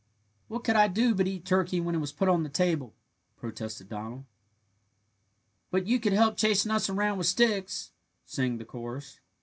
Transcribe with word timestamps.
"What 0.47 0.63
could 0.63 0.75
I 0.75 0.87
do 0.87 1.13
but 1.13 1.27
eat 1.27 1.45
turkey 1.45 1.79
when 1.79 1.93
it 1.93 1.99
was 1.99 2.11
put 2.11 2.27
on 2.27 2.41
the 2.41 2.49
table?" 2.49 2.95
protested 3.37 3.87
Donald. 3.87 4.25
"But 5.69 5.85
you 5.85 5.99
could 5.99 6.13
help 6.13 6.37
chasing 6.37 6.71
us 6.71 6.89
around 6.89 7.19
with 7.19 7.27
sticks," 7.27 7.91
sang 8.25 8.57
the 8.57 8.65
chorus. 8.65 9.19